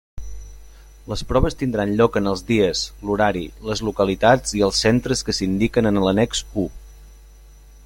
[1.11, 5.91] Les proves tindran lloc en els dies, l'horari, les localitats i els centres que s'indiquen
[5.93, 6.69] en l'annex u.